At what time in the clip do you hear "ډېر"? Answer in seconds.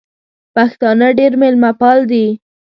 1.19-1.31